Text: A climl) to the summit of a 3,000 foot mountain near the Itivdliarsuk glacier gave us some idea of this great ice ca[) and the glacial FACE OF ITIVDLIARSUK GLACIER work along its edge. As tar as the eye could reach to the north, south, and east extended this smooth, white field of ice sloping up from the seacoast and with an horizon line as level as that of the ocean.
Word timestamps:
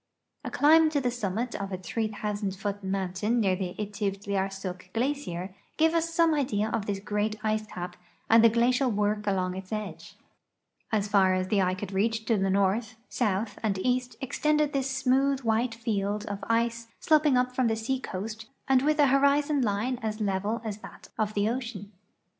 A 0.43 0.49
climl) 0.49 0.89
to 0.89 0.99
the 0.99 1.11
summit 1.11 1.53
of 1.53 1.71
a 1.71 1.77
3,000 1.77 2.55
foot 2.55 2.83
mountain 2.83 3.39
near 3.39 3.55
the 3.55 3.75
Itivdliarsuk 3.77 4.91
glacier 4.93 5.53
gave 5.77 5.93
us 5.93 6.11
some 6.11 6.33
idea 6.33 6.69
of 6.69 6.87
this 6.87 6.99
great 6.99 7.35
ice 7.45 7.67
ca[) 7.67 7.91
and 8.27 8.43
the 8.43 8.49
glacial 8.49 8.89
FACE 8.89 8.93
OF 8.95 8.95
ITIVDLIARSUK 8.95 8.95
GLACIER 8.95 9.15
work 9.15 9.27
along 9.27 9.55
its 9.55 9.71
edge. 9.71 10.15
As 10.91 11.09
tar 11.09 11.35
as 11.35 11.49
the 11.49 11.61
eye 11.61 11.75
could 11.75 11.91
reach 11.91 12.25
to 12.25 12.35
the 12.35 12.49
north, 12.49 12.95
south, 13.09 13.59
and 13.61 13.77
east 13.77 14.15
extended 14.21 14.73
this 14.73 14.89
smooth, 14.89 15.41
white 15.41 15.75
field 15.75 16.25
of 16.25 16.43
ice 16.47 16.87
sloping 16.99 17.37
up 17.37 17.53
from 17.55 17.67
the 17.67 17.75
seacoast 17.75 18.47
and 18.67 18.81
with 18.81 18.99
an 18.99 19.09
horizon 19.09 19.61
line 19.61 19.99
as 20.01 20.19
level 20.19 20.63
as 20.65 20.79
that 20.79 21.09
of 21.19 21.35
the 21.35 21.47
ocean. 21.47 21.91